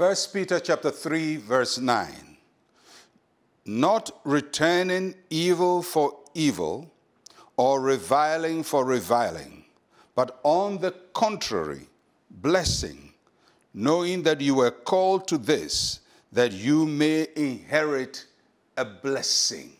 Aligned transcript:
1 0.00 0.16
Peter 0.32 0.58
chapter 0.58 0.90
3 0.90 1.36
verse 1.36 1.76
9. 1.76 2.08
Not 3.66 4.10
returning 4.24 5.14
evil 5.28 5.82
for 5.82 6.16
evil 6.32 6.90
or 7.58 7.82
reviling 7.82 8.62
for 8.62 8.86
reviling, 8.86 9.62
but 10.14 10.40
on 10.42 10.78
the 10.78 10.92
contrary, 11.12 11.86
blessing, 12.30 13.12
knowing 13.74 14.22
that 14.22 14.40
you 14.40 14.54
were 14.54 14.70
called 14.70 15.28
to 15.28 15.36
this, 15.36 16.00
that 16.32 16.52
you 16.52 16.86
may 16.86 17.26
inherit 17.36 18.24
a 18.78 18.86
blessing. 18.86 19.70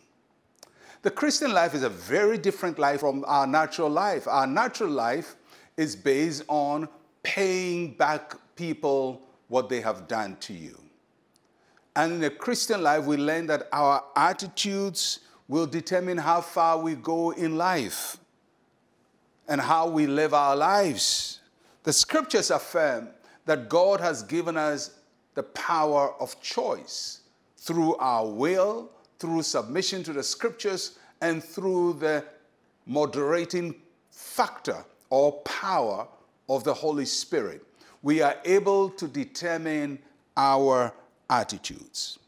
The 1.00 1.10
Christian 1.10 1.54
life 1.54 1.72
is 1.72 1.82
a 1.82 1.88
very 1.88 2.36
different 2.36 2.78
life 2.78 3.00
from 3.00 3.24
our 3.26 3.46
natural 3.46 3.88
life. 3.88 4.28
Our 4.28 4.46
natural 4.46 4.90
life 4.90 5.36
is 5.78 5.96
based 5.96 6.44
on 6.46 6.90
paying 7.22 7.94
back 7.94 8.34
people 8.54 9.22
what 9.50 9.68
they 9.68 9.80
have 9.80 10.08
done 10.08 10.36
to 10.36 10.54
you. 10.54 10.78
And 11.96 12.14
in 12.14 12.20
the 12.20 12.30
Christian 12.30 12.82
life, 12.82 13.04
we 13.04 13.16
learn 13.16 13.46
that 13.48 13.68
our 13.72 14.02
attitudes 14.14 15.20
will 15.48 15.66
determine 15.66 16.16
how 16.16 16.40
far 16.40 16.78
we 16.78 16.94
go 16.94 17.32
in 17.32 17.58
life 17.58 18.16
and 19.48 19.60
how 19.60 19.88
we 19.88 20.06
live 20.06 20.32
our 20.32 20.54
lives. 20.54 21.40
The 21.82 21.92
scriptures 21.92 22.52
affirm 22.52 23.08
that 23.46 23.68
God 23.68 24.00
has 24.00 24.22
given 24.22 24.56
us 24.56 24.92
the 25.34 25.42
power 25.42 26.14
of 26.20 26.40
choice 26.40 27.22
through 27.56 27.96
our 27.96 28.26
will, 28.28 28.92
through 29.18 29.42
submission 29.42 30.04
to 30.04 30.12
the 30.12 30.22
scriptures, 30.22 30.96
and 31.20 31.42
through 31.42 31.94
the 31.94 32.24
moderating 32.86 33.74
factor 34.12 34.84
or 35.10 35.32
power 35.40 36.06
of 36.48 36.62
the 36.62 36.72
Holy 36.72 37.04
Spirit. 37.04 37.64
We 38.02 38.22
are 38.22 38.36
able 38.44 38.90
to 38.90 39.06
determine 39.06 39.98
our 40.36 40.92
attitudes. 41.28 42.18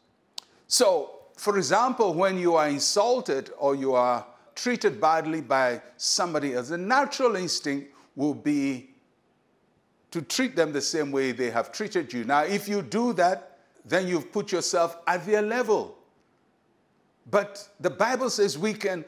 So, 0.67 1.11
for 1.37 1.57
example, 1.57 2.13
when 2.13 2.37
you 2.37 2.55
are 2.55 2.69
insulted 2.69 3.51
or 3.57 3.75
you 3.75 3.93
are 3.93 4.25
treated 4.55 5.01
badly 5.01 5.41
by 5.41 5.81
somebody 5.97 6.53
else, 6.53 6.69
the 6.69 6.77
natural 6.77 7.35
instinct 7.35 7.91
will 8.15 8.33
be 8.33 8.89
to 10.11 10.21
treat 10.21 10.55
them 10.55 10.71
the 10.71 10.81
same 10.81 11.11
way 11.11 11.31
they 11.31 11.49
have 11.49 11.71
treated 11.71 12.13
you. 12.13 12.23
Now, 12.23 12.43
if 12.43 12.67
you 12.67 12.83
do 12.83 13.13
that, 13.13 13.57
then 13.83 14.07
you've 14.07 14.31
put 14.31 14.51
yourself 14.51 14.97
at 15.07 15.25
their 15.25 15.41
level. 15.41 15.97
But 17.29 17.67
the 17.79 17.89
Bible 17.89 18.29
says 18.29 18.57
we 18.57 18.73
can 18.73 19.03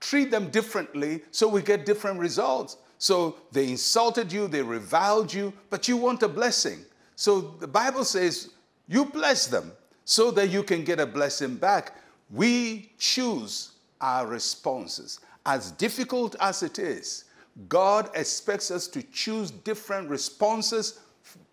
treat 0.00 0.30
them 0.30 0.50
differently 0.50 1.22
so 1.30 1.48
we 1.48 1.62
get 1.62 1.86
different 1.86 2.18
results. 2.18 2.76
So 2.98 3.36
they 3.52 3.70
insulted 3.70 4.32
you, 4.32 4.48
they 4.48 4.62
reviled 4.62 5.32
you, 5.32 5.52
but 5.70 5.88
you 5.88 5.96
want 5.96 6.22
a 6.22 6.28
blessing. 6.28 6.80
So 7.14 7.40
the 7.40 7.68
Bible 7.68 8.04
says 8.04 8.50
you 8.88 9.04
bless 9.04 9.46
them 9.46 9.72
so 10.04 10.30
that 10.32 10.48
you 10.48 10.62
can 10.62 10.84
get 10.84 10.98
a 10.98 11.06
blessing 11.06 11.54
back. 11.54 11.96
We 12.30 12.92
choose 12.98 13.72
our 14.00 14.26
responses. 14.26 15.20
As 15.46 15.70
difficult 15.72 16.34
as 16.40 16.62
it 16.62 16.78
is, 16.78 17.24
God 17.68 18.10
expects 18.14 18.70
us 18.70 18.86
to 18.88 19.02
choose 19.02 19.50
different 19.50 20.08
responses 20.08 21.00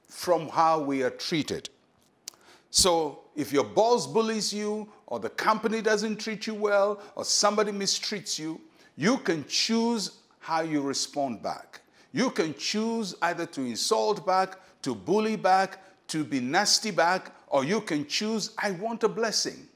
from 0.08 0.50
how 0.50 0.80
we 0.80 1.04
are 1.04 1.10
treated. 1.10 1.70
So, 2.70 3.22
if 3.36 3.52
your 3.52 3.64
boss 3.64 4.06
bullies 4.06 4.54
you, 4.54 4.88
or 5.08 5.20
the 5.20 5.30
company 5.30 5.82
doesn't 5.82 6.18
treat 6.18 6.48
you 6.48 6.54
well, 6.54 7.02
or 7.16 7.26
somebody 7.26 7.72
mistreats 7.72 8.38
you, 8.38 8.60
you 8.98 9.18
can 9.20 9.46
choose 9.48 10.12
how 10.46 10.62
you 10.62 10.80
respond 10.80 11.42
back. 11.42 11.82
You 12.14 12.30
can 12.30 12.54
choose 12.54 13.16
either 13.24 13.48
to 13.48 13.62
insult 13.62 14.28
back, 14.28 14.60
to 14.84 14.94
bully 14.94 15.36
back, 15.36 15.80
to 16.10 16.24
be 16.24 16.40
nasty 16.40 16.92
back, 16.92 17.32
or 17.48 17.64
you 17.64 17.82
can 17.82 18.06
choose, 18.06 18.52
I 18.60 18.70
want 18.72 19.04
a 19.04 19.10
blessing. 19.10 19.68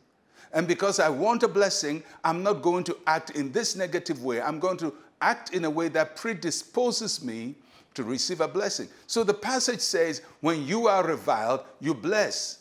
And 0.53 0.67
because 0.67 0.99
I 0.99 1.09
want 1.09 1.41
a 1.41 1.47
blessing, 1.47 2.03
I'm 2.23 2.43
not 2.43 2.61
going 2.61 2.83
to 2.83 2.97
act 3.07 3.31
in 3.31 3.51
this 3.51 3.75
negative 3.75 4.23
way. 4.23 4.41
I'm 4.41 4.59
going 4.59 4.77
to 4.77 4.93
act 5.21 5.55
in 5.55 5.65
a 5.65 5.69
way 5.69 5.87
that 5.89 6.15
predisposes 6.15 7.23
me 7.23 7.55
to 7.95 8.03
receive 8.03 8.39
a 8.39 8.47
blessing. 8.47 8.89
So 9.07 9.23
the 9.23 9.33
passage 9.33 9.79
says, 9.79 10.21
when 10.41 10.67
you 10.67 10.87
are 10.87 11.03
reviled, 11.03 11.61
you 11.79 11.95
bless. 11.95 12.59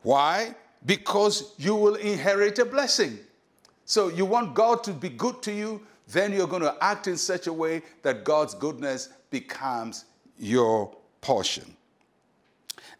Why? 0.00 0.54
Because 0.86 1.52
you 1.58 1.74
will 1.74 1.96
inherit 1.96 2.58
a 2.58 2.64
blessing. 2.64 3.18
So 3.84 4.08
you 4.08 4.24
want 4.24 4.54
God 4.54 4.82
to 4.84 4.92
be 4.94 5.10
good 5.10 5.42
to 5.42 5.52
you, 5.52 5.82
then 6.12 6.32
you're 6.32 6.46
going 6.46 6.62
to 6.62 6.76
act 6.80 7.06
in 7.06 7.16
such 7.16 7.46
a 7.46 7.52
way 7.52 7.82
that 8.02 8.24
God's 8.24 8.54
goodness 8.54 9.08
becomes 9.30 10.04
your 10.38 10.94
portion. 11.20 11.76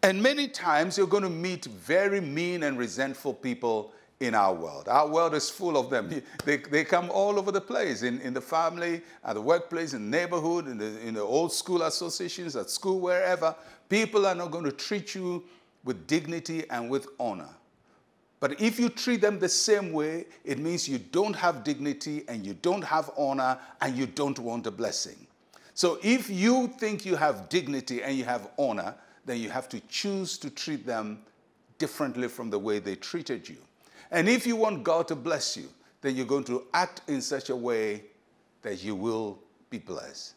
And 0.02 0.22
many 0.22 0.48
times 0.48 0.98
you're 0.98 1.06
going 1.06 1.22
to 1.22 1.30
meet 1.30 1.66
very 1.66 2.20
mean 2.20 2.64
and 2.64 2.76
resentful 2.76 3.34
people 3.34 3.92
in 4.18 4.34
our 4.34 4.54
world. 4.54 4.88
Our 4.88 5.08
world 5.08 5.34
is 5.34 5.50
full 5.50 5.76
of 5.76 5.90
them. 5.90 6.22
They, 6.44 6.56
they 6.56 6.84
come 6.84 7.10
all 7.10 7.38
over 7.38 7.52
the 7.52 7.60
place 7.60 8.02
in, 8.02 8.20
in 8.20 8.34
the 8.34 8.40
family, 8.40 9.02
at 9.24 9.34
the 9.34 9.40
workplace, 9.40 9.92
in 9.92 10.10
the 10.10 10.16
neighborhood, 10.16 10.66
in 10.66 10.78
the, 10.78 11.00
in 11.06 11.14
the 11.14 11.20
old 11.20 11.52
school 11.52 11.82
associations, 11.82 12.56
at 12.56 12.70
school, 12.70 13.00
wherever. 13.00 13.54
People 13.88 14.26
are 14.26 14.34
not 14.34 14.50
going 14.50 14.64
to 14.64 14.72
treat 14.72 15.14
you 15.14 15.44
with 15.84 16.06
dignity 16.06 16.64
and 16.70 16.90
with 16.90 17.06
honor. 17.18 17.48
But 18.42 18.60
if 18.60 18.80
you 18.80 18.88
treat 18.88 19.20
them 19.20 19.38
the 19.38 19.48
same 19.48 19.92
way, 19.92 20.26
it 20.44 20.58
means 20.58 20.88
you 20.88 20.98
don't 20.98 21.36
have 21.36 21.62
dignity 21.62 22.24
and 22.26 22.44
you 22.44 22.54
don't 22.54 22.82
have 22.82 23.12
honor 23.16 23.56
and 23.80 23.96
you 23.96 24.04
don't 24.04 24.36
want 24.40 24.66
a 24.66 24.70
blessing. 24.72 25.28
So 25.74 26.00
if 26.02 26.28
you 26.28 26.66
think 26.66 27.06
you 27.06 27.14
have 27.14 27.48
dignity 27.48 28.02
and 28.02 28.18
you 28.18 28.24
have 28.24 28.48
honor, 28.58 28.96
then 29.24 29.38
you 29.38 29.48
have 29.48 29.68
to 29.68 29.78
choose 29.88 30.38
to 30.38 30.50
treat 30.50 30.84
them 30.84 31.22
differently 31.78 32.26
from 32.26 32.50
the 32.50 32.58
way 32.58 32.80
they 32.80 32.96
treated 32.96 33.48
you. 33.48 33.58
And 34.10 34.28
if 34.28 34.44
you 34.44 34.56
want 34.56 34.82
God 34.82 35.06
to 35.06 35.14
bless 35.14 35.56
you, 35.56 35.68
then 36.00 36.16
you're 36.16 36.26
going 36.26 36.42
to 36.46 36.64
act 36.74 37.02
in 37.06 37.22
such 37.22 37.48
a 37.48 37.54
way 37.54 38.02
that 38.62 38.82
you 38.82 38.96
will 38.96 39.38
be 39.70 39.78
blessed. 39.78 40.34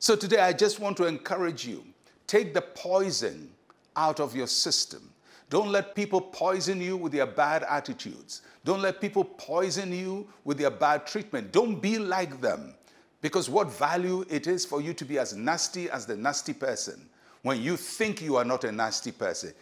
So 0.00 0.16
today, 0.16 0.40
I 0.40 0.54
just 0.54 0.80
want 0.80 0.96
to 0.96 1.06
encourage 1.06 1.64
you 1.64 1.84
take 2.26 2.52
the 2.52 2.62
poison 2.62 3.48
out 3.94 4.18
of 4.18 4.34
your 4.34 4.48
system. 4.48 5.13
Don't 5.54 5.70
let 5.70 5.94
people 5.94 6.20
poison 6.20 6.80
you 6.80 6.96
with 6.96 7.12
their 7.12 7.26
bad 7.26 7.62
attitudes. 7.62 8.42
Don't 8.64 8.82
let 8.82 9.00
people 9.00 9.22
poison 9.22 9.92
you 9.92 10.26
with 10.42 10.58
their 10.58 10.68
bad 10.68 11.06
treatment. 11.06 11.52
Don't 11.52 11.80
be 11.80 11.96
like 11.96 12.40
them. 12.40 12.74
Because 13.20 13.48
what 13.48 13.70
value 13.70 14.24
it 14.28 14.48
is 14.48 14.66
for 14.66 14.80
you 14.80 14.92
to 14.94 15.04
be 15.04 15.16
as 15.16 15.36
nasty 15.36 15.88
as 15.88 16.06
the 16.06 16.16
nasty 16.16 16.54
person 16.54 17.08
when 17.42 17.62
you 17.62 17.76
think 17.76 18.20
you 18.20 18.34
are 18.34 18.44
not 18.44 18.64
a 18.64 18.72
nasty 18.72 19.12
person. 19.12 19.54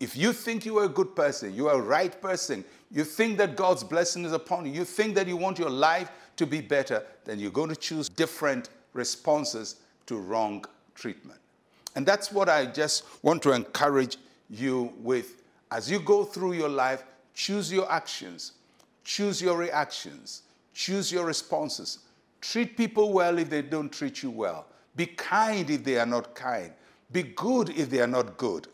If 0.00 0.14
you 0.18 0.34
think 0.34 0.66
you 0.66 0.76
are 0.80 0.84
a 0.84 0.88
good 0.90 1.16
person, 1.16 1.54
you 1.54 1.68
are 1.68 1.78
a 1.78 1.82
right 1.82 2.20
person, 2.20 2.62
you 2.90 3.02
think 3.02 3.38
that 3.38 3.56
God's 3.56 3.82
blessing 3.82 4.26
is 4.26 4.34
upon 4.34 4.66
you, 4.66 4.72
you 4.72 4.84
think 4.84 5.14
that 5.14 5.26
you 5.26 5.38
want 5.38 5.58
your 5.58 5.70
life 5.70 6.10
to 6.36 6.44
be 6.44 6.60
better, 6.60 7.02
then 7.24 7.38
you're 7.38 7.50
going 7.50 7.70
to 7.70 7.76
choose 7.76 8.10
different 8.10 8.68
responses 8.92 9.76
to 10.08 10.18
wrong 10.18 10.66
treatment. 10.94 11.40
And 11.96 12.04
that's 12.04 12.30
what 12.30 12.50
I 12.50 12.66
just 12.66 13.04
want 13.22 13.42
to 13.44 13.52
encourage 13.52 14.18
you 14.48 14.92
with. 14.98 15.42
As 15.70 15.90
you 15.90 15.98
go 16.00 16.24
through 16.24 16.52
your 16.54 16.68
life, 16.68 17.04
choose 17.34 17.72
your 17.72 17.90
actions, 17.90 18.52
choose 19.04 19.40
your 19.40 19.56
reactions, 19.56 20.42
choose 20.74 21.12
your 21.12 21.26
responses. 21.26 22.00
Treat 22.40 22.76
people 22.76 23.12
well 23.12 23.38
if 23.38 23.50
they 23.50 23.62
don't 23.62 23.92
treat 23.92 24.22
you 24.22 24.30
well. 24.30 24.66
Be 24.96 25.06
kind 25.06 25.68
if 25.70 25.84
they 25.84 25.98
are 25.98 26.06
not 26.06 26.34
kind. 26.34 26.72
Be 27.10 27.22
good 27.22 27.70
if 27.70 27.90
they 27.90 28.00
are 28.00 28.06
not 28.06 28.36
good. 28.36 28.68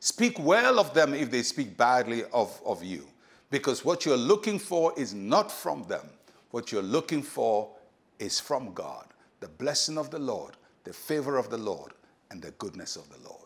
Speak 0.00 0.38
well 0.38 0.78
of 0.78 0.92
them 0.94 1.14
if 1.14 1.30
they 1.30 1.42
speak 1.42 1.76
badly 1.76 2.24
of, 2.32 2.60
of 2.64 2.84
you. 2.84 3.06
Because 3.50 3.84
what 3.84 4.04
you're 4.04 4.16
looking 4.16 4.58
for 4.58 4.92
is 4.98 5.14
not 5.14 5.50
from 5.50 5.84
them. 5.84 6.06
What 6.50 6.70
you're 6.70 6.82
looking 6.82 7.22
for 7.22 7.70
is 8.18 8.38
from 8.38 8.72
God 8.74 9.06
the 9.40 9.48
blessing 9.48 9.98
of 9.98 10.10
the 10.10 10.18
Lord, 10.18 10.56
the 10.84 10.92
favor 10.92 11.36
of 11.36 11.50
the 11.50 11.58
Lord, 11.58 11.92
and 12.30 12.40
the 12.40 12.52
goodness 12.52 12.96
of 12.96 13.08
the 13.10 13.28
Lord. 13.28 13.43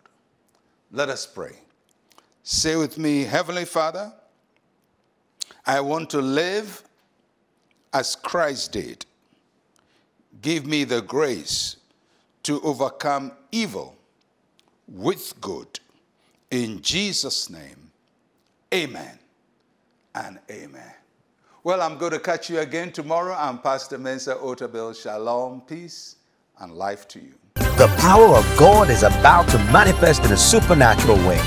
Let 0.91 1.09
us 1.09 1.27
pray. 1.27 1.57
Say 2.43 2.77
with 2.77 2.97
me, 2.97 3.25
Heavenly 3.25 3.67
Father, 3.67 4.13
I 5.67 5.81
want 5.81 6.09
to 6.11 6.23
live 6.23 6.83
as 7.93 8.17
Christ 8.17 8.73
did. 8.73 9.05
Give 10.41 10.65
me 10.65 10.85
the 10.85 11.03
grace 11.03 11.77
to 12.45 12.61
overcome 12.63 13.33
evil 13.53 13.97
with 14.87 15.39
good. 15.41 15.79
In 16.51 16.81
Jesus' 16.81 17.51
name, 17.51 17.91
amen 18.73 19.19
and 20.15 20.39
amen. 20.51 20.95
Well, 21.65 21.83
I'm 21.83 21.99
going 21.99 22.13
to 22.13 22.21
catch 22.21 22.49
you 22.49 22.61
again 22.61 22.93
tomorrow. 22.93 23.35
I'm 23.39 23.59
Pastor 23.59 23.99
Mensa 23.99 24.37
Otabil. 24.37 24.99
Shalom, 24.99 25.61
peace, 25.63 26.17
and 26.61 26.73
life 26.73 27.07
to 27.09 27.21
you. 27.21 27.35
The 27.79 27.87
power 27.99 28.35
of 28.37 28.45
God 28.59 28.91
is 28.91 29.05
about 29.05 29.47
to 29.51 29.59
manifest 29.73 30.25
in 30.25 30.33
a 30.33 30.37
supernatural 30.37 31.17
way. 31.19 31.41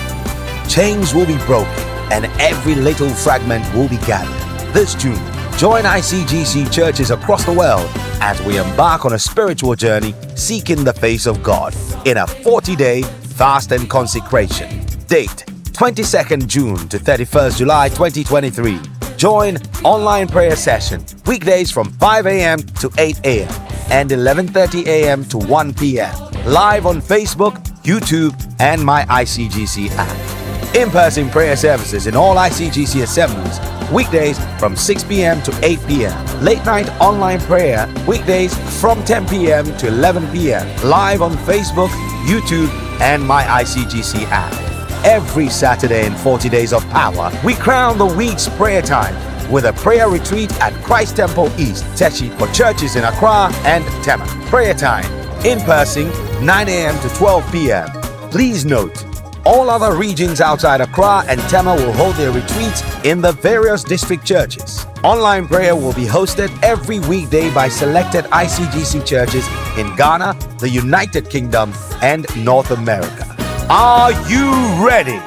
Chains 0.70 1.14
will 1.14 1.26
be 1.26 1.36
broken, 1.40 1.84
and 2.10 2.24
every 2.40 2.74
little 2.74 3.10
fragment 3.10 3.66
will 3.76 3.90
be 3.90 3.98
gathered. 3.98 4.74
This 4.74 4.96
June, 4.96 5.20
join 5.58 5.84
ICGC 5.84 6.72
churches 6.72 7.12
across 7.12 7.44
the 7.44 7.52
world 7.52 7.86
as 8.22 8.42
we 8.44 8.58
embark 8.58 9.04
on 9.04 9.12
a 9.12 9.20
spiritual 9.20 9.76
journey 9.76 10.16
seeking 10.36 10.86
the 10.86 10.94
face 10.94 11.26
of 11.26 11.44
God 11.44 11.76
in 12.06 12.16
a 12.16 12.26
40 12.26 12.78
day 12.78 13.02
fast 13.02 13.74
and 13.74 13.90
consecration. 13.90 14.86
Date 15.08 15.44
22nd 15.74 16.48
June 16.48 16.78
to 16.88 16.98
31st 16.98 17.58
July 17.58 17.90
2023. 17.90 18.80
Join 19.18 19.58
online 19.84 20.30
prayer 20.30 20.56
session 20.56 21.04
weekdays 21.26 21.72
from 21.72 21.92
5 21.92 22.26
a.m. 22.26 22.60
to 22.80 22.90
8 22.98 23.20
a.m. 23.26 23.71
and 23.92 24.10
11:30 24.10 24.88
a.m. 24.88 25.26
to 25.26 25.38
1 25.38 25.74
p.m. 25.76 26.16
Live 26.46 26.86
on 26.86 27.02
Facebook, 27.02 27.54
YouTube, 27.84 28.34
and 28.60 28.84
my 28.84 29.04
ICGC 29.04 29.90
app. 29.92 30.76
In-person 30.76 31.30
prayer 31.30 31.58
services 31.58 32.08
in 32.08 32.16
all 32.16 32.36
ICGC 32.36 33.04
assemblies 33.04 33.60
weekdays 33.92 34.40
from 34.58 34.76
6 34.76 35.04
p.m. 35.04 35.42
to 35.44 35.52
8 35.64 35.80
p.m. 35.88 36.44
Late 36.44 36.64
night 36.66 36.90
online 37.02 37.40
prayer 37.42 37.94
weekdays 38.08 38.58
from 38.80 39.04
10 39.04 39.28
p.m. 39.28 39.66
to 39.78 39.88
11 39.88 40.32
p.m. 40.32 40.66
Live 40.90 41.22
on 41.22 41.34
Facebook, 41.34 41.90
YouTube, 42.26 42.70
and 43.02 43.22
my 43.22 43.44
ICGC 43.44 44.24
app. 44.30 44.54
Every 45.04 45.50
Saturday 45.50 46.06
in 46.06 46.16
40 46.16 46.48
Days 46.48 46.74
of 46.74 46.88
Power, 46.90 47.32
we 47.44 47.56
crown 47.56 47.98
the 47.98 48.06
week's 48.06 48.48
prayer 48.48 48.82
time 48.82 49.16
with 49.52 49.66
a 49.66 49.74
prayer 49.74 50.10
retreat 50.10 50.52
at 50.62 50.74
Christ 50.84 51.18
Temple 51.18 51.52
East, 51.60 51.84
Teshie 51.96 52.36
for 52.40 52.48
churches 52.54 52.96
in 52.96 53.04
Accra 53.04 53.52
and 53.66 53.86
Tema. 54.04 54.26
Prayer 54.48 54.74
time 54.74 55.06
in 55.46 55.60
person 55.62 56.10
9 56.46 56.70
a.m. 56.70 57.00
to 57.02 57.10
12 57.16 57.52
p.m. 57.52 57.88
Please 58.32 58.66
note, 58.66 59.06
all 59.46 59.70
other 59.70 59.96
regions 59.98 60.40
outside 60.40 60.82
Accra 60.82 61.24
and 61.28 61.40
Tema 61.42 61.76
will 61.76 61.92
hold 61.94 62.16
their 62.16 62.32
retreats 62.32 62.84
in 63.04 63.22
the 63.22 63.32
various 63.34 63.84
district 63.84 64.26
churches. 64.26 64.86
Online 65.04 65.48
prayer 65.48 65.76
will 65.76 65.94
be 65.94 66.06
hosted 66.06 66.52
every 66.64 67.00
weekday 67.00 67.52
by 67.54 67.68
selected 67.68 68.26
ICGC 68.26 69.06
churches 69.06 69.48
in 69.78 69.94
Ghana, 69.96 70.38
the 70.60 70.70
United 70.70 71.30
Kingdom, 71.30 71.74
and 72.02 72.26
North 72.38 72.72
America. 72.72 73.26
Are 73.70 74.12
you 74.30 74.52
ready? 74.86 75.20